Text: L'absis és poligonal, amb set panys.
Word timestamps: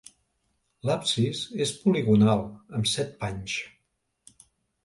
L'absis 0.89 1.43
és 1.67 1.75
poligonal, 1.83 2.41
amb 2.79 2.91
set 2.97 3.15
panys. 3.21 3.59